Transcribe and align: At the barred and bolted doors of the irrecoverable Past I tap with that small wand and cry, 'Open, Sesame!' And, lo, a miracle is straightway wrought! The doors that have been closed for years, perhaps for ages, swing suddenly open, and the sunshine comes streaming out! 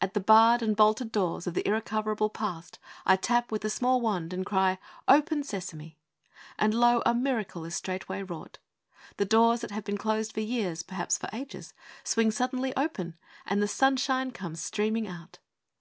At 0.00 0.14
the 0.14 0.20
barred 0.20 0.62
and 0.62 0.74
bolted 0.74 1.12
doors 1.12 1.46
of 1.46 1.54
the 1.54 1.64
irrecoverable 1.64 2.28
Past 2.28 2.80
I 3.06 3.14
tap 3.14 3.52
with 3.52 3.62
that 3.62 3.70
small 3.70 4.00
wand 4.00 4.32
and 4.32 4.44
cry, 4.44 4.78
'Open, 5.06 5.44
Sesame!' 5.44 5.96
And, 6.58 6.74
lo, 6.74 7.04
a 7.06 7.14
miracle 7.14 7.64
is 7.64 7.76
straightway 7.76 8.24
wrought! 8.24 8.58
The 9.18 9.26
doors 9.26 9.60
that 9.60 9.70
have 9.70 9.84
been 9.84 9.96
closed 9.96 10.32
for 10.32 10.40
years, 10.40 10.82
perhaps 10.82 11.16
for 11.16 11.28
ages, 11.32 11.72
swing 12.02 12.32
suddenly 12.32 12.74
open, 12.76 13.16
and 13.46 13.62
the 13.62 13.68
sunshine 13.68 14.32
comes 14.32 14.60
streaming 14.60 15.06
out! 15.06 15.38